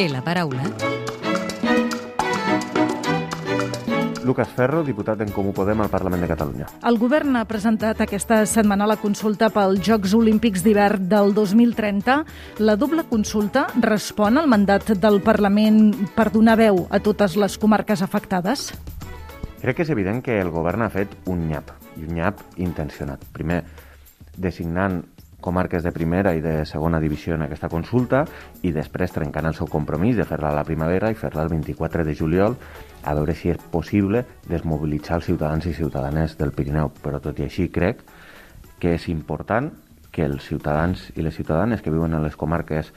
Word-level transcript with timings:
té 0.00 0.08
la 0.08 0.22
paraula 0.24 0.64
Lucas 4.24 4.48
Ferro, 4.54 4.84
diputat 4.86 5.20
en 5.24 5.32
Comú 5.34 5.50
Podem 5.52 5.80
al 5.82 5.90
Parlament 5.90 6.22
de 6.22 6.28
Catalunya. 6.30 6.68
El 6.86 7.00
govern 7.00 7.34
ha 7.36 7.42
presentat 7.50 7.98
aquesta 8.04 8.38
setmana 8.46 8.86
la 8.86 8.96
consulta 9.00 9.48
pels 9.50 9.82
Jocs 9.82 10.14
Olímpics 10.14 10.62
d'hivern 10.62 11.08
del 11.10 11.34
2030. 11.34 12.16
La 12.62 12.76
doble 12.78 13.02
consulta 13.10 13.66
respon 13.82 14.38
al 14.38 14.46
mandat 14.46 14.92
del 15.02 15.18
Parlament 15.26 15.90
per 16.14 16.28
donar 16.30 16.54
veu 16.60 16.84
a 16.88 17.02
totes 17.02 17.34
les 17.40 17.58
comarques 17.58 18.04
afectades? 18.06 18.68
Crec 19.64 19.80
que 19.80 19.88
és 19.88 19.90
evident 19.90 20.22
que 20.22 20.38
el 20.38 20.54
govern 20.54 20.86
ha 20.86 20.92
fet 20.94 21.18
un 21.26 21.48
nyap, 21.50 21.74
i 21.98 22.06
un 22.06 22.14
nyap 22.20 22.44
intencionat. 22.62 23.26
Primer, 23.34 23.64
designant 24.38 25.02
comarques 25.40 25.82
de 25.82 25.92
primera 25.92 26.34
i 26.36 26.42
de 26.44 26.64
segona 26.68 27.00
divisió 27.00 27.34
en 27.34 27.46
aquesta 27.46 27.70
consulta 27.72 28.24
i 28.62 28.72
després 28.72 29.12
trencant 29.12 29.50
el 29.50 29.56
seu 29.58 29.68
compromís 29.70 30.16
de 30.16 30.26
fer-la 30.28 30.52
a 30.52 30.58
la 30.60 30.64
primavera 30.68 31.10
i 31.10 31.18
fer-la 31.18 31.44
el 31.46 31.52
24 31.52 32.04
de 32.04 32.14
juliol 32.16 32.56
a 33.02 33.14
veure 33.16 33.34
si 33.34 33.50
és 33.50 33.60
possible 33.72 34.24
desmobilitzar 34.48 35.20
els 35.20 35.30
ciutadans 35.30 35.66
i 35.66 35.74
ciutadanes 35.74 36.36
del 36.38 36.52
Pirineu. 36.52 36.92
Però 37.02 37.20
tot 37.20 37.38
i 37.40 37.48
així 37.48 37.70
crec 37.72 38.04
que 38.80 38.94
és 38.96 39.08
important 39.08 39.70
que 40.10 40.26
els 40.26 40.44
ciutadans 40.44 41.08
i 41.16 41.22
les 41.22 41.34
ciutadanes 41.34 41.82
que 41.82 41.92
viuen 41.92 42.14
en 42.14 42.24
les 42.24 42.36
comarques 42.36 42.92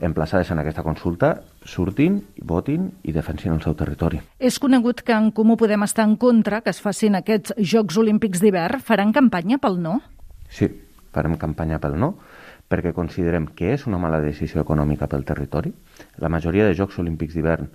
emplaçades 0.00 0.50
en 0.50 0.58
aquesta 0.58 0.82
consulta 0.82 1.36
surtin, 1.64 2.20
votin 2.42 2.88
i 3.04 3.12
defensin 3.14 3.54
el 3.54 3.62
seu 3.62 3.76
territori. 3.78 4.20
És 4.38 4.58
conegut 4.58 5.04
que 5.06 5.14
en 5.14 5.30
Comú 5.32 5.56
Podem 5.60 5.86
estar 5.86 6.06
en 6.08 6.16
contra 6.16 6.60
que 6.62 6.72
es 6.74 6.80
facin 6.82 7.14
aquests 7.14 7.54
Jocs 7.58 7.98
Olímpics 8.00 8.42
d'hivern. 8.42 8.82
Faran 8.82 9.14
campanya 9.14 9.60
pel 9.62 9.78
no? 9.80 10.00
Sí, 10.50 10.68
farem 11.14 11.38
campanya 11.40 11.80
pel 11.82 11.96
no, 12.00 12.14
perquè 12.68 12.94
considerem 12.96 13.46
que 13.56 13.72
és 13.74 13.86
una 13.88 14.00
mala 14.02 14.20
decisió 14.24 14.62
econòmica 14.64 15.08
pel 15.10 15.24
territori. 15.24 15.72
La 16.18 16.32
majoria 16.32 16.66
de 16.66 16.76
Jocs 16.76 16.98
Olímpics 17.02 17.36
d'hivern, 17.36 17.68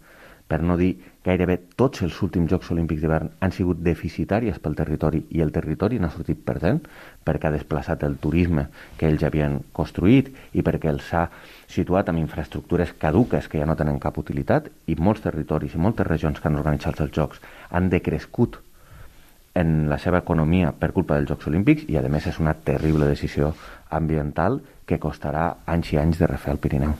per 0.49 0.63
no 0.65 0.75
dir 0.79 0.95
gairebé 1.23 1.59
tots 1.77 2.01
els 2.01 2.15
últims 2.25 2.49
Jocs 2.49 2.71
Olímpics 2.73 3.03
d'hivern, 3.03 3.29
han 3.39 3.53
sigut 3.53 3.83
deficitàries 3.85 4.57
pel 4.63 4.75
territori 4.79 5.21
i 5.37 5.43
el 5.45 5.53
territori 5.53 5.99
n'ha 6.01 6.09
sortit 6.09 6.41
perdent 6.45 6.79
perquè 7.27 7.49
ha 7.49 7.53
desplaçat 7.53 8.03
el 8.07 8.17
turisme 8.23 8.65
que 8.97 9.11
ells 9.11 9.25
havien 9.27 9.59
construït 9.77 10.31
i 10.57 10.65
perquè 10.65 10.89
els 10.89 11.11
ha 11.13 11.27
situat 11.69 12.09
amb 12.09 12.23
infraestructures 12.23 12.95
caduques 12.97 13.47
que 13.47 13.61
ja 13.61 13.67
no 13.69 13.77
tenen 13.77 14.01
cap 14.01 14.17
utilitat 14.17 14.71
i 14.89 14.97
molts 14.97 15.21
territoris 15.27 15.77
i 15.77 15.83
moltes 15.85 16.09
regions 16.09 16.41
que 16.41 16.49
han 16.49 16.57
organitzat 16.57 17.05
els 17.05 17.13
Jocs 17.13 17.45
han 17.69 17.93
decrescut 17.93 18.57
en 19.61 19.89
la 19.91 19.99
seva 19.99 20.23
economia 20.23 20.71
per 20.71 20.93
culpa 20.95 21.17
dels 21.17 21.29
Jocs 21.29 21.51
Olímpics 21.51 21.85
i, 21.89 21.99
a 21.99 22.05
més, 22.07 22.27
és 22.31 22.39
una 22.39 22.55
terrible 22.55 23.09
decisió 23.09 23.53
ambiental 23.89 24.61
que 24.87 25.01
costarà 25.01 25.51
anys 25.67 25.93
i 25.93 26.01
anys 26.01 26.19
de 26.21 26.31
refer 26.31 26.55
el 26.55 26.63
Pirineu. 26.63 26.97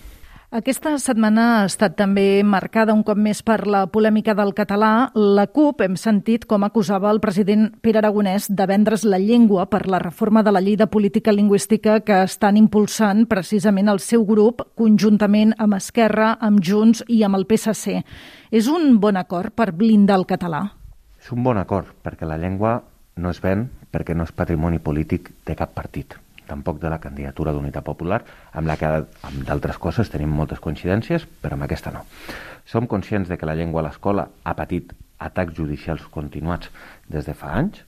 Aquesta 0.50 0.96
setmana 0.98 1.44
ha 1.60 1.66
estat 1.68 1.94
també 1.94 2.42
marcada 2.42 2.96
un 2.98 3.04
cop 3.06 3.20
més 3.22 3.44
per 3.46 3.68
la 3.70 3.84
polèmica 3.86 4.34
del 4.34 4.56
català. 4.58 5.12
La 5.14 5.46
CUP 5.46 5.84
hem 5.86 5.94
sentit 5.94 6.48
com 6.50 6.66
acusava 6.66 7.12
el 7.14 7.22
president 7.22 7.68
Pere 7.86 8.02
Aragonès 8.02 8.48
de 8.50 8.66
vendre's 8.66 9.06
la 9.06 9.20
llengua 9.22 9.68
per 9.70 9.84
la 9.86 10.00
reforma 10.02 10.42
de 10.42 10.56
la 10.56 10.64
llei 10.66 10.74
de 10.74 10.90
política 10.90 11.30
lingüística 11.38 12.00
que 12.02 12.24
estan 12.24 12.58
impulsant 12.58 13.28
precisament 13.30 13.94
el 13.94 14.02
seu 14.02 14.26
grup 14.26 14.66
conjuntament 14.74 15.54
amb 15.60 15.78
Esquerra, 15.78 16.34
amb 16.42 16.66
Junts 16.66 17.06
i 17.06 17.22
amb 17.22 17.38
el 17.38 17.46
PSC. 17.46 18.02
És 18.50 18.74
un 18.74 18.98
bon 18.98 19.22
acord 19.22 19.54
per 19.54 19.70
blindar 19.70 20.18
el 20.18 20.26
català? 20.26 20.79
És 21.20 21.32
un 21.36 21.44
bon 21.44 21.58
acord, 21.60 21.92
perquè 22.04 22.28
la 22.28 22.40
llengua 22.40 22.80
no 23.20 23.30
es 23.34 23.42
ven 23.44 23.68
perquè 23.92 24.16
no 24.16 24.26
és 24.28 24.34
patrimoni 24.36 24.80
polític 24.80 25.32
de 25.46 25.56
cap 25.58 25.74
partit, 25.76 26.16
tampoc 26.48 26.80
de 26.82 26.90
la 26.92 27.00
candidatura 27.02 27.54
d'Unitat 27.54 27.86
Popular, 27.86 28.22
amb 28.54 28.70
la 28.70 28.78
que 28.78 28.90
amb 28.90 29.44
d'altres 29.48 29.80
coses 29.82 30.10
tenim 30.14 30.32
moltes 30.34 30.62
coincidències, 30.64 31.26
però 31.42 31.58
amb 31.58 31.66
aquesta 31.66 31.94
no. 31.94 32.06
Som 32.70 32.88
conscients 32.88 33.30
de 33.30 33.38
que 33.38 33.50
la 33.50 33.58
llengua 33.58 33.82
a 33.82 33.88
l'escola 33.88 34.28
ha 34.44 34.56
patit 34.58 34.94
atacs 35.20 35.56
judicials 35.58 36.06
continuats 36.14 36.70
des 37.10 37.26
de 37.26 37.34
fa 37.34 37.56
anys. 37.58 37.84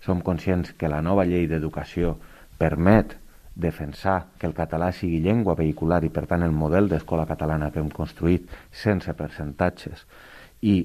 Som 0.00 0.22
conscients 0.24 0.72
que 0.78 0.88
la 0.88 1.02
nova 1.02 1.26
llei 1.28 1.48
d'educació 1.50 2.16
permet 2.58 3.18
defensar 3.60 4.30
que 4.38 4.46
el 4.46 4.54
català 4.56 4.92
sigui 4.94 5.20
llengua 5.20 5.58
vehicular 5.58 6.00
i, 6.06 6.08
per 6.14 6.24
tant, 6.30 6.46
el 6.46 6.54
model 6.56 6.88
d'escola 6.88 7.26
catalana 7.28 7.68
que 7.74 7.82
hem 7.82 7.90
construït 7.92 8.48
sense 8.72 9.12
percentatges 9.18 10.06
i 10.62 10.76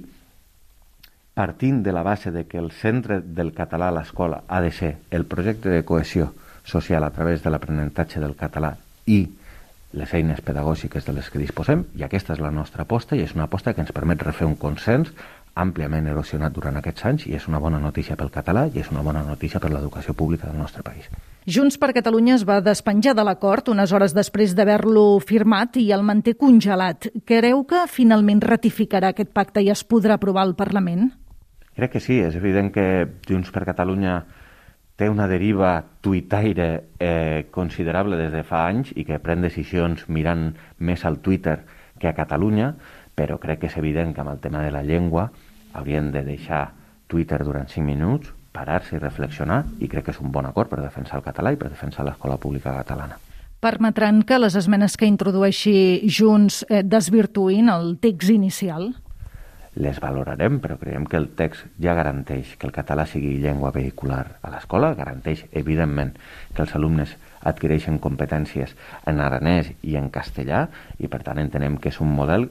partint 1.35 1.83
de 1.83 1.91
la 1.91 2.01
base 2.01 2.31
de 2.31 2.47
que 2.47 2.57
el 2.57 2.71
centre 2.71 3.19
del 3.21 3.51
català 3.53 3.91
a 3.91 3.95
l'escola 3.99 4.41
ha 4.47 4.61
de 4.63 4.71
ser 4.71 4.95
el 5.11 5.27
projecte 5.27 5.69
de 5.69 5.83
cohesió 5.83 6.31
social 6.63 7.03
a 7.03 7.11
través 7.11 7.43
de 7.43 7.51
l'aprenentatge 7.51 8.23
del 8.23 8.37
català 8.39 8.77
i 9.05 9.27
les 9.95 10.13
eines 10.15 10.41
pedagògiques 10.41 11.05
de 11.05 11.13
les 11.13 11.29
que 11.29 11.39
disposem, 11.39 11.85
i 11.95 12.03
aquesta 12.03 12.33
és 12.33 12.41
la 12.43 12.51
nostra 12.51 12.83
aposta, 12.83 13.15
i 13.15 13.23
és 13.23 13.35
una 13.35 13.45
aposta 13.45 13.73
que 13.73 13.83
ens 13.83 13.93
permet 13.95 14.23
refer 14.23 14.47
un 14.47 14.57
consens 14.59 15.11
àmpliament 15.55 16.07
erosionat 16.11 16.51
durant 16.55 16.75
aquests 16.79 17.05
anys 17.07 17.27
i 17.29 17.35
és 17.37 17.47
una 17.47 17.61
bona 17.63 17.79
notícia 17.79 18.17
pel 18.19 18.31
català 18.31 18.65
i 18.67 18.81
és 18.81 18.91
una 18.91 19.03
bona 19.03 19.23
notícia 19.23 19.59
per 19.63 19.71
l'educació 19.71 20.13
pública 20.13 20.49
del 20.49 20.59
nostre 20.59 20.83
país. 20.83 21.07
Junts 21.47 21.77
per 21.79 21.93
Catalunya 21.95 22.35
es 22.35 22.43
va 22.47 22.59
despenjar 22.63 23.13
de 23.15 23.23
l'acord 23.23 23.69
unes 23.71 23.91
hores 23.93 24.15
després 24.17 24.55
d'haver-lo 24.57 25.19
firmat 25.23 25.77
i 25.77 25.91
el 25.95 26.03
manté 26.03 26.33
congelat. 26.35 27.07
Creu 27.23 27.63
que 27.69 27.85
finalment 27.87 28.41
ratificarà 28.43 29.13
aquest 29.13 29.31
pacte 29.31 29.63
i 29.63 29.69
es 29.71 29.85
podrà 29.87 30.19
aprovar 30.19 30.43
al 30.43 30.57
Parlament? 30.59 31.13
Crec 31.75 31.91
que 31.91 31.99
sí, 31.99 32.21
és 32.23 32.35
evident 32.39 32.71
que 32.71 32.85
Junts 33.27 33.51
per 33.51 33.65
Catalunya 33.67 34.21
té 34.95 35.09
una 35.11 35.27
deriva 35.27 35.73
tuitaire 36.01 36.67
eh, 36.99 37.47
considerable 37.51 38.15
des 38.15 38.31
de 38.31 38.45
fa 38.47 38.63
anys 38.69 38.93
i 38.95 39.03
que 39.03 39.19
pren 39.19 39.43
decisions 39.43 40.05
mirant 40.07 40.53
més 40.79 41.03
al 41.03 41.19
Twitter 41.19 41.57
que 41.99 42.07
a 42.07 42.15
Catalunya, 42.15 42.71
però 43.15 43.37
crec 43.43 43.63
que 43.63 43.67
és 43.71 43.77
evident 43.79 44.15
que 44.15 44.23
amb 44.23 44.31
el 44.31 44.39
tema 44.43 44.63
de 44.63 44.71
la 44.71 44.83
llengua 44.87 45.29
haurien 45.75 46.11
de 46.15 46.23
deixar 46.23 46.69
Twitter 47.11 47.43
durant 47.43 47.67
5 47.67 47.83
minuts, 47.83 48.31
parar-se 48.55 48.95
i 48.95 49.03
reflexionar, 49.03 49.65
i 49.83 49.91
crec 49.91 50.07
que 50.07 50.15
és 50.15 50.23
un 50.23 50.31
bon 50.31 50.47
acord 50.47 50.71
per 50.71 50.79
defensar 50.79 51.19
el 51.19 51.27
català 51.27 51.51
i 51.51 51.59
per 51.59 51.69
defensar 51.69 52.07
l'escola 52.07 52.39
pública 52.39 52.71
catalana. 52.71 53.19
Permetran 53.59 54.21
que 54.23 54.39
les 54.39 54.55
esmenes 54.55 54.95
que 54.95 55.07
introdueixi 55.09 56.07
Junts 56.07 56.63
eh, 56.69 56.83
desvirtuïn 56.83 57.71
el 57.73 57.97
text 57.99 58.31
inicial? 58.31 58.93
Les 59.75 59.99
valorarem, 59.99 60.61
però 60.63 60.77
creiem 60.79 61.05
que 61.09 61.19
el 61.19 61.27
text 61.35 61.67
ja 61.83 61.93
garanteix 61.97 62.55
que 62.59 62.67
el 62.67 62.73
català 62.75 63.05
sigui 63.09 63.35
llengua 63.43 63.73
vehicular 63.75 64.39
a 64.41 64.51
l'escola, 64.53 64.93
garanteix, 64.95 65.45
evidentment, 65.51 66.15
que 66.55 66.63
els 66.63 66.75
alumnes 66.79 67.15
adquireixen 67.43 67.99
competències 67.99 68.73
en 69.05 69.19
aranès 69.21 69.73
i 69.83 69.97
en 69.99 70.09
castellà, 70.09 70.65
i 70.97 71.11
per 71.11 71.21
tant 71.27 71.43
entenem 71.43 71.77
que 71.77 71.91
és 71.91 72.01
un 72.01 72.15
model 72.15 72.49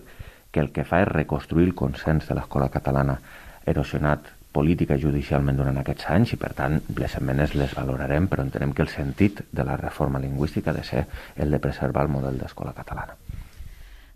que 0.53 0.63
el 0.63 0.71
que 0.71 0.85
fa 0.87 1.01
és 1.03 1.11
reconstruir 1.11 1.67
el 1.67 1.75
consens 1.75 2.29
de 2.29 2.37
l'escola 2.37 2.71
catalana 2.71 3.19
erosionat 3.67 4.29
política 4.55 4.95
i 4.95 5.03
judicialment 5.03 5.57
durant 5.59 5.81
aquests 5.81 6.11
anys 6.15 6.37
i, 6.37 6.39
per 6.39 6.53
tant, 6.55 6.79
les 7.01 7.17
esmenes 7.19 7.57
les 7.59 7.75
valorarem, 7.75 8.29
però 8.31 8.45
entenem 8.47 8.77
que 8.77 8.85
el 8.87 8.93
sentit 8.93 9.43
de 9.51 9.67
la 9.67 9.81
reforma 9.81 10.23
lingüística 10.23 10.71
ha 10.71 10.79
de 10.79 10.85
ser 10.87 11.07
el 11.37 11.51
de 11.51 11.59
preservar 11.59 12.07
el 12.07 12.15
model 12.15 12.39
d'escola 12.39 12.77
catalana. 12.77 13.19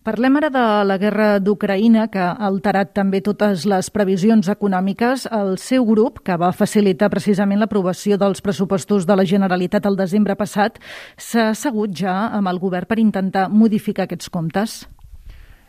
Parlem 0.06 0.36
ara 0.38 0.48
de 0.48 0.64
la 0.86 0.96
guerra 0.96 1.26
d'Ucraïna, 1.42 2.06
que 2.08 2.20
ha 2.22 2.46
alterat 2.46 2.92
també 2.96 3.18
totes 3.20 3.64
les 3.68 3.90
previsions 3.90 4.46
econòmiques. 4.48 5.26
El 5.34 5.58
seu 5.58 5.84
grup, 5.84 6.22
que 6.24 6.36
va 6.38 6.52
facilitar 6.54 7.10
precisament 7.12 7.58
l'aprovació 7.60 8.16
dels 8.16 8.40
pressupostos 8.40 9.08
de 9.08 9.16
la 9.18 9.26
Generalitat 9.26 9.88
el 9.90 9.98
desembre 9.98 10.38
passat, 10.38 10.78
s'ha 11.18 11.50
assegut 11.50 11.92
ja 11.98 12.14
amb 12.38 12.48
el 12.48 12.62
govern 12.62 12.86
per 12.88 13.00
intentar 13.02 13.48
modificar 13.50 14.06
aquests 14.06 14.30
comptes. 14.30 14.78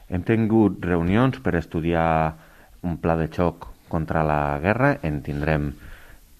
Hem 0.09 0.23
tingut 0.23 0.85
reunions 0.85 1.41
per 1.41 1.57
estudiar 1.57 2.37
un 2.85 2.95
pla 3.01 3.17
de 3.17 3.27
xoc 3.33 3.67
contra 3.89 4.23
la 4.23 4.59
guerra, 4.61 4.95
en 5.03 5.23
tindrem 5.25 5.73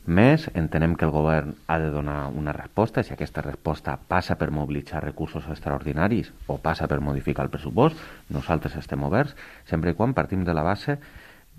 més, 0.10 0.48
entenem 0.58 0.96
que 0.98 1.06
el 1.08 1.14
govern 1.14 1.54
ha 1.68 1.78
de 1.80 1.90
donar 1.94 2.30
una 2.36 2.54
resposta, 2.56 3.04
si 3.04 3.14
aquesta 3.14 3.44
resposta 3.46 3.96
passa 4.10 4.36
per 4.36 4.50
mobilitzar 4.52 5.04
recursos 5.04 5.48
extraordinaris 5.48 6.32
o 6.48 6.58
passa 6.58 6.88
per 6.92 7.00
modificar 7.06 7.46
el 7.46 7.54
pressupost, 7.54 8.00
nosaltres 8.34 8.76
estem 8.82 9.06
oberts, 9.08 9.36
sempre 9.70 9.94
i 9.94 9.98
quan 9.98 10.16
partim 10.18 10.44
de 10.46 10.56
la 10.58 10.66
base 10.66 10.98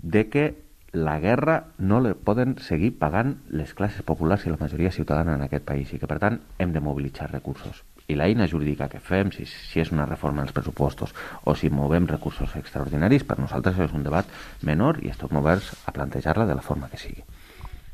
de 0.01 0.27
que 0.29 0.45
la 0.91 1.19
guerra 1.19 1.67
no 1.77 2.01
le 2.03 2.13
poden 2.15 2.57
seguir 2.59 2.91
pagant 2.99 3.37
les 3.49 3.73
classes 3.73 4.03
populars 4.03 4.45
i 4.45 4.51
la 4.51 4.59
majoria 4.59 4.91
ciutadana 4.91 5.37
en 5.37 5.45
aquest 5.45 5.63
país 5.65 5.93
i 5.93 5.99
que, 5.99 6.07
per 6.07 6.19
tant, 6.19 6.41
hem 6.59 6.73
de 6.75 6.83
mobilitzar 6.83 7.29
recursos. 7.31 7.83
I 8.11 8.17
l'eina 8.19 8.47
jurídica 8.51 8.89
que 8.91 8.99
fem, 8.99 9.31
si, 9.31 9.45
si 9.47 9.79
és 9.79 9.93
una 9.95 10.05
reforma 10.09 10.43
dels 10.43 10.55
pressupostos 10.57 11.15
o 11.45 11.55
si 11.55 11.71
movem 11.71 12.09
recursos 12.11 12.57
extraordinaris, 12.59 13.23
per 13.23 13.39
nosaltres 13.39 13.79
és 13.79 13.95
un 13.95 14.03
debat 14.03 14.27
menor 14.67 14.99
i 15.05 15.13
estem 15.13 15.39
oberts 15.39 15.71
a 15.85 15.95
plantejar-la 15.95 16.49
de 16.49 16.59
la 16.59 16.65
forma 16.65 16.91
que 16.91 16.99
sigui. 16.99 17.23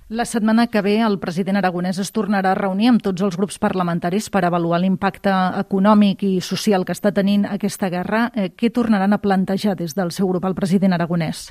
La 0.09 0.23
setmana 0.23 0.67
que 0.71 0.79
ve 0.79 1.01
el 1.03 1.17
president 1.19 1.57
aragonès 1.59 1.97
es 1.99 2.13
tornarà 2.15 2.53
a 2.53 2.55
reunir 2.55 2.87
amb 2.87 3.01
tots 3.03 3.25
els 3.25 3.35
grups 3.35 3.57
parlamentaris 3.59 4.29
per 4.31 4.45
avaluar 4.47 4.77
l'impacte 4.79 5.33
econòmic 5.59 6.23
i 6.23 6.37
social 6.39 6.85
que 6.87 6.95
està 6.95 7.11
tenint 7.11 7.43
aquesta 7.43 7.89
guerra. 7.91 8.21
Eh, 8.31 8.53
què 8.55 8.69
tornaran 8.71 9.11
a 9.11 9.19
plantejar 9.19 9.75
des 9.75 9.97
del 9.97 10.13
seu 10.15 10.29
grup 10.31 10.47
al 10.47 10.55
president 10.55 10.95
aragonès? 10.95 11.49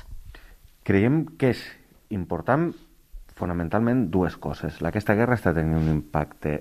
Creiem 0.89 1.27
que 1.37 1.51
és 1.53 1.61
important 2.09 2.71
fonamentalment 3.37 4.07
dues 4.09 4.39
coses. 4.41 4.81
Aquesta 4.81 5.13
guerra 5.13 5.37
està 5.37 5.53
tenint 5.53 5.77
un 5.77 5.93
impacte 5.93 6.57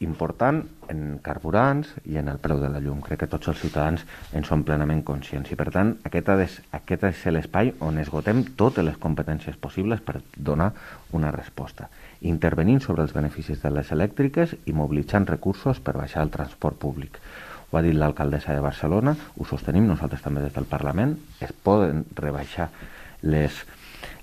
important 0.00 0.62
en 0.88 1.18
carburants 1.22 1.90
i 2.08 2.16
en 2.16 2.30
el 2.32 2.38
preu 2.40 2.58
de 2.60 2.70
la 2.72 2.80
llum. 2.80 3.02
Crec 3.04 3.20
que 3.22 3.28
tots 3.30 3.50
els 3.52 3.60
ciutadans 3.60 4.02
en 4.36 4.46
són 4.48 4.64
plenament 4.64 5.02
conscients 5.04 5.50
i, 5.52 5.58
per 5.60 5.68
tant, 5.74 5.92
aquest 6.08 6.30
de, 6.40 6.46
aquest 6.78 7.04
ser 7.20 7.34
l'espai 7.34 7.74
on 7.84 8.00
esgotem 8.00 8.42
totes 8.56 8.84
les 8.86 8.96
competències 9.02 9.58
possibles 9.60 10.00
per 10.00 10.22
donar 10.36 10.70
una 11.16 11.32
resposta, 11.36 11.90
intervenint 12.32 12.80
sobre 12.80 13.04
els 13.04 13.12
beneficis 13.16 13.60
de 13.60 13.74
les 13.76 13.92
elèctriques 13.92 14.56
i 14.64 14.76
mobilitzant 14.76 15.28
recursos 15.28 15.84
per 15.84 15.98
baixar 16.00 16.24
el 16.24 16.32
transport 16.32 16.80
públic. 16.80 17.20
Ho 17.70 17.78
ha 17.78 17.84
dit 17.84 17.94
l'alcaldessa 17.94 18.56
de 18.56 18.64
Barcelona, 18.64 19.14
ho 19.36 19.44
sostenim 19.46 19.84
nosaltres 19.86 20.24
també 20.24 20.42
des 20.42 20.56
del 20.56 20.66
Parlament, 20.66 21.12
es 21.44 21.52
poden 21.52 22.06
rebaixar 22.16 22.70
les 23.22 23.60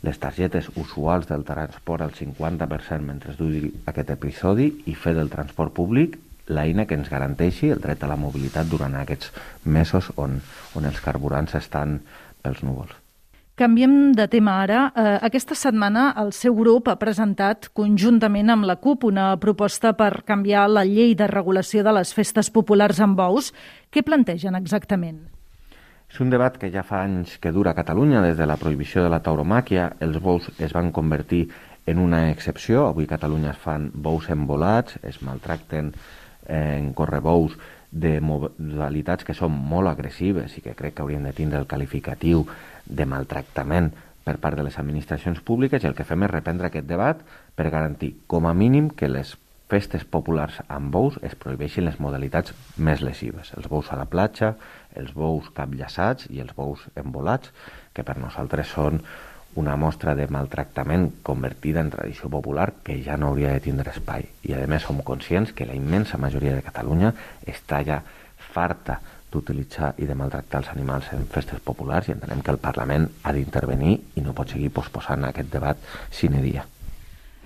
les 0.05 0.19
targetes 0.19 0.69
usuals 0.75 1.27
del 1.29 1.45
transport 1.47 2.05
al 2.05 2.13
50% 2.17 3.01
mentre 3.01 3.35
duri 3.37 3.71
aquest 3.85 4.13
episodi 4.13 4.69
i 4.85 4.95
fer 4.95 5.15
del 5.17 5.31
transport 5.33 5.73
públic 5.73 6.17
l'eina 6.47 6.85
que 6.87 6.95
ens 6.95 7.09
garanteixi 7.11 7.71
el 7.73 7.81
dret 7.83 8.03
a 8.03 8.11
la 8.11 8.19
mobilitat 8.19 8.69
durant 8.71 8.95
aquests 8.95 9.33
mesos 9.65 10.11
on, 10.15 10.39
on 10.75 10.87
els 10.87 11.01
carburants 11.03 11.57
estan 11.59 11.99
pels 12.43 12.63
núvols. 12.63 12.95
Canviem 13.57 14.11
de 14.13 14.27
tema 14.29 14.59
ara. 14.61 14.81
Eh, 14.93 15.15
aquesta 15.25 15.55
setmana 15.57 16.11
el 16.21 16.29
seu 16.37 16.53
grup 16.53 16.91
ha 16.91 16.99
presentat 17.01 17.71
conjuntament 17.73 18.53
amb 18.53 18.67
la 18.69 18.75
CUP 18.77 19.07
una 19.09 19.31
proposta 19.41 19.95
per 19.97 20.21
canviar 20.27 20.67
la 20.69 20.85
llei 20.85 21.15
de 21.17 21.25
regulació 21.31 21.81
de 21.81 21.95
les 21.97 22.13
festes 22.13 22.51
populars 22.53 23.01
amb 23.01 23.17
bous. 23.17 23.49
Què 23.89 24.05
plantegen 24.05 24.53
exactament? 24.61 25.25
És 26.07 26.21
un 26.23 26.29
debat 26.31 26.55
que 26.57 26.69
ja 26.71 26.85
fa 26.87 27.01
anys 27.03 27.35
que 27.43 27.51
dura 27.51 27.71
a 27.73 27.77
Catalunya. 27.77 28.21
Des 28.23 28.37
de 28.39 28.45
la 28.47 28.57
prohibició 28.57 29.03
de 29.03 29.09
la 29.11 29.19
tauromàquia, 29.23 29.89
els 29.99 30.19
bous 30.23 30.47
es 30.57 30.73
van 30.73 30.91
convertir 30.95 31.47
en 31.85 31.99
una 31.99 32.29
excepció. 32.31 32.87
Avui 32.87 33.05
a 33.05 33.13
Catalunya 33.15 33.51
es 33.51 33.59
fan 33.61 33.89
bous 33.93 34.29
embolats, 34.29 34.99
es 35.03 35.21
maltracten 35.21 35.91
eh, 36.47 36.77
en 36.79 36.93
correbous 36.93 37.57
de 37.91 38.17
modalitats 38.21 39.23
que 39.27 39.35
són 39.35 39.51
molt 39.51 39.91
agressives 39.91 40.57
i 40.57 40.63
que 40.63 40.75
crec 40.75 40.97
que 40.97 41.03
haurien 41.05 41.23
de 41.27 41.33
tindre 41.35 41.59
el 41.59 41.67
qualificatiu 41.67 42.43
de 42.85 43.07
maltractament 43.07 43.93
per 44.27 44.37
part 44.43 44.59
de 44.59 44.65
les 44.67 44.75
administracions 44.79 45.39
públiques 45.39 45.83
i 45.83 45.87
el 45.87 45.95
que 45.95 46.07
fem 46.07 46.25
és 46.27 46.33
reprendre 46.33 46.67
aquest 46.67 46.87
debat 46.87 47.21
per 47.55 47.71
garantir 47.71 48.13
com 48.27 48.47
a 48.47 48.53
mínim 48.53 48.89
que 48.91 49.07
les 49.07 49.37
festes 49.67 50.05
populars 50.07 50.61
amb 50.71 50.91
bous 50.93 51.17
es 51.27 51.35
prohibeixin 51.35 51.85
les 51.87 51.99
modalitats 51.99 52.53
més 52.77 53.01
lesives. 53.03 53.51
Els 53.57 53.67
bous 53.71 53.89
a 53.91 53.97
la 53.99 54.07
platja, 54.07 54.53
els 54.95 55.11
bous 55.15 55.49
capllaçats 55.55 56.29
i 56.31 56.39
els 56.43 56.53
bous 56.55 56.85
embolats, 56.95 57.51
que 57.93 58.05
per 58.07 58.17
nosaltres 58.21 58.71
són 58.71 59.01
una 59.57 59.75
mostra 59.75 60.13
de 60.15 60.27
maltractament 60.29 61.09
convertida 61.25 61.81
en 61.81 61.89
tradició 61.91 62.29
popular 62.29 62.69
que 62.85 62.99
ja 63.03 63.17
no 63.17 63.31
hauria 63.31 63.55
de 63.55 63.63
tindre 63.65 63.91
espai. 63.91 64.27
I 64.45 64.53
a 64.53 64.63
més 64.69 64.85
som 64.85 65.01
conscients 65.03 65.51
que 65.51 65.65
la 65.65 65.75
immensa 65.75 66.19
majoria 66.21 66.55
de 66.55 66.63
Catalunya 66.65 67.13
està 67.47 67.81
ja 67.87 68.01
farta 68.53 68.99
d'utilitzar 69.33 69.95
i 69.99 70.07
de 70.07 70.15
maltractar 70.15 70.61
els 70.61 70.71
animals 70.71 71.11
en 71.17 71.27
festes 71.33 71.59
populars 71.65 72.07
i 72.07 72.15
entenem 72.15 72.45
que 72.45 72.53
el 72.53 72.61
Parlament 72.63 73.09
ha 73.23 73.35
d'intervenir 73.35 73.99
i 74.15 74.23
no 74.23 74.37
pot 74.37 74.55
seguir 74.55 74.71
posposant 74.71 75.27
aquest 75.27 75.51
debat 75.51 75.81
sine 76.11 76.43
dia. 76.45 76.63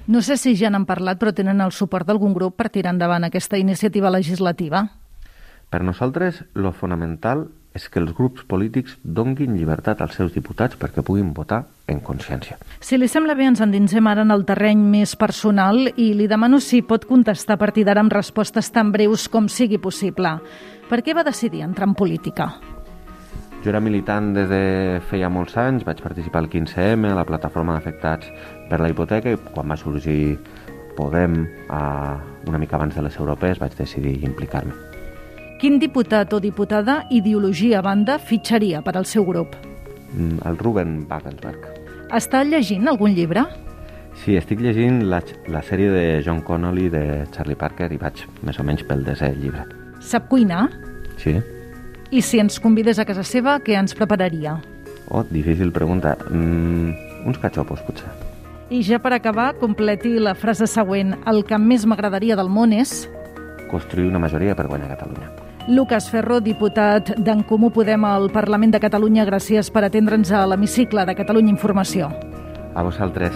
No 0.08 0.22
sé 0.22 0.38
si 0.38 0.56
ja 0.58 0.72
n'han 0.74 0.88
parlat, 0.90 1.20
però 1.22 1.34
tenen 1.36 1.62
el 1.62 1.72
suport 1.72 2.08
d'algun 2.10 2.34
grup 2.34 2.58
per 2.58 2.72
tirar 2.74 2.96
endavant 2.96 3.28
aquesta 3.28 3.60
iniciativa 3.62 4.10
legislativa? 4.10 4.88
Per 5.70 5.82
nosaltres, 5.86 6.42
lo 6.54 6.74
fonamental 6.74 7.46
és 7.78 7.86
que 7.88 8.02
els 8.02 8.12
grups 8.12 8.44
polítics 8.50 8.98
donguin 9.04 9.54
llibertat 9.56 10.02
als 10.04 10.18
seus 10.20 10.34
diputats 10.36 10.76
perquè 10.76 11.04
puguin 11.06 11.32
votar 11.38 11.62
en 11.88 12.02
consciència. 12.04 12.58
Si 12.84 12.98
li 13.00 13.08
sembla 13.08 13.38
bé, 13.38 13.48
ens 13.48 13.62
endinsem 13.64 14.10
ara 14.12 14.26
en 14.26 14.36
el 14.36 14.44
terreny 14.48 14.82
més 14.92 15.16
personal 15.16 15.86
i 15.96 16.12
li 16.18 16.28
demano 16.28 16.60
si 16.60 16.82
pot 16.82 17.08
contestar 17.08 17.56
a 17.56 17.62
partir 17.62 17.86
d'ara 17.88 18.04
amb 18.04 18.12
respostes 18.12 18.74
tan 18.76 18.92
breus 18.92 19.30
com 19.32 19.48
sigui 19.48 19.80
possible. 19.80 20.36
Per 20.90 21.00
què 21.00 21.16
va 21.16 21.24
decidir 21.24 21.64
entrar 21.64 21.88
en 21.88 21.96
política? 21.96 22.52
Jo 23.62 23.70
era 23.70 23.80
militant 23.80 24.32
des 24.34 24.50
de 24.50 24.64
feia 25.12 25.30
molts 25.30 25.54
anys, 25.62 25.86
vaig 25.86 26.02
participar 26.02 26.42
al 26.42 26.50
15M, 26.50 27.12
a 27.12 27.18
la 27.18 27.26
plataforma 27.30 27.76
d'afectats 27.78 28.32
per 28.70 28.80
la 28.82 28.90
hipoteca, 28.90 29.30
i 29.30 29.38
quan 29.54 29.70
va 29.70 29.78
sorgir 29.78 30.40
Podem, 30.96 31.48
a, 31.70 32.20
una 32.48 32.58
mica 32.58 32.76
abans 32.76 32.96
de 32.96 33.02
les 33.02 33.16
europees, 33.18 33.60
vaig 33.62 33.76
decidir 33.78 34.18
implicar-me. 34.28 34.74
Quin 35.62 35.78
diputat 35.80 36.34
o 36.34 36.40
diputada, 36.44 37.06
ideologia 37.10 37.80
a 37.80 37.86
banda, 37.86 38.18
fitxaria 38.20 38.82
per 38.84 38.98
al 38.98 39.06
seu 39.06 39.26
grup? 39.26 39.56
Mm, 40.12 40.42
el 40.50 40.58
Ruben 40.60 41.06
Wagensberg. 41.10 41.70
Està 42.12 42.44
llegint 42.44 42.90
algun 42.92 43.16
llibre? 43.16 43.46
Sí, 44.26 44.36
estic 44.36 44.60
llegint 44.60 45.06
la, 45.08 45.22
la 45.48 45.62
sèrie 45.64 45.94
de 45.94 46.06
John 46.26 46.42
Connolly 46.44 46.90
de 46.92 47.06
Charlie 47.32 47.56
Parker 47.56 47.88
i 47.94 48.02
vaig 48.02 48.26
més 48.44 48.60
o 48.60 48.68
menys 48.68 48.84
pel 48.90 49.06
desè 49.08 49.32
llibre. 49.38 49.64
Sap 50.04 50.28
cuinar? 50.28 50.66
Sí. 51.22 51.38
I 52.12 52.22
si 52.22 52.42
ens 52.44 52.60
convides 52.60 53.00
a 53.00 53.06
casa 53.08 53.24
seva, 53.24 53.56
què 53.64 53.78
ens 53.80 53.96
prepararia? 53.96 54.58
Oh, 55.08 55.24
difícil 55.24 55.72
pregunta. 55.72 56.18
Mm, 56.30 56.92
uns 57.28 57.40
cachopos, 57.40 57.80
potser. 57.88 58.12
I 58.72 58.82
ja 58.84 59.00
per 59.04 59.14
acabar, 59.16 59.54
completi 59.60 60.18
la 60.20 60.36
frase 60.36 60.68
següent. 60.68 61.16
El 61.28 61.46
que 61.48 61.60
més 61.60 61.88
m'agradaria 61.88 62.36
del 62.40 62.52
món 62.52 62.76
és... 62.76 63.06
Construir 63.72 64.10
una 64.10 64.20
majoria 64.20 64.56
per 64.56 64.68
guanyar 64.68 64.92
Catalunya. 64.92 65.32
Lucas 65.72 66.10
Ferro, 66.12 66.42
diputat 66.44 67.14
d'en 67.16 67.46
Comú 67.48 67.72
Podem 67.72 68.04
al 68.08 68.28
Parlament 68.34 68.76
de 68.76 68.84
Catalunya, 68.84 69.28
gràcies 69.28 69.72
per 69.72 69.86
atendre'ns 69.88 70.34
a 70.36 70.44
l'hemicicle 70.52 71.08
de 71.08 71.16
Catalunya 71.16 71.56
Informació. 71.56 72.12
A 72.76 72.84
vosaltres. 72.84 73.36